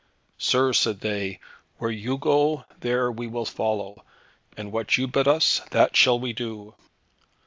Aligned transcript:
"Sir," 0.39 0.73
said 0.73 1.01
they, 1.01 1.39
"where 1.77 1.91
you 1.91 2.17
go, 2.17 2.65
there 2.79 3.11
we 3.11 3.27
will 3.27 3.45
follow, 3.45 4.03
and 4.57 4.71
what 4.71 4.97
you 4.97 5.05
bid 5.05 5.27
us, 5.27 5.61
that 5.69 5.95
shall 5.95 6.19
we 6.19 6.33
do." 6.33 6.73